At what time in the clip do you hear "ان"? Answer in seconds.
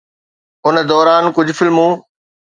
0.69-0.75